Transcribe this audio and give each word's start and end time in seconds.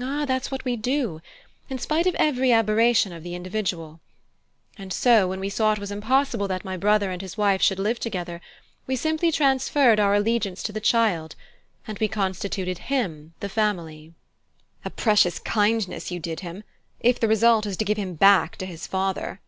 "Ah, 0.00 0.24
that's 0.24 0.52
what 0.52 0.64
we 0.64 0.76
do; 0.76 1.20
in 1.68 1.80
spite 1.80 2.06
of 2.06 2.14
every 2.14 2.52
aberration 2.52 3.12
of 3.12 3.24
the 3.24 3.34
individual. 3.34 3.98
And 4.76 4.92
so, 4.92 5.26
when 5.26 5.40
we 5.40 5.48
saw 5.48 5.72
it 5.72 5.80
was 5.80 5.90
impossible 5.90 6.46
that 6.46 6.64
my 6.64 6.76
brother 6.76 7.10
and 7.10 7.20
his 7.20 7.36
wife 7.36 7.60
should 7.60 7.80
live 7.80 7.98
together, 7.98 8.40
we 8.86 8.94
simply 8.94 9.32
transferred 9.32 9.98
our 9.98 10.14
allegiance 10.14 10.62
to 10.62 10.70
the 10.72 10.78
child 10.80 11.34
we 11.98 12.06
constituted 12.06 12.78
him 12.86 13.34
the 13.40 13.48
family." 13.48 14.14
"A 14.84 14.90
precious 14.90 15.40
kindness 15.40 16.12
you 16.12 16.20
did 16.20 16.38
him! 16.38 16.62
If 17.00 17.18
the 17.18 17.26
result 17.26 17.66
is 17.66 17.76
to 17.78 17.84
give 17.84 17.98
him 17.98 18.14
back 18.14 18.54
to 18.58 18.64
his 18.64 18.86
father." 18.86 19.40